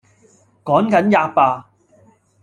[0.63, 1.63] 「趕緊喫罷！」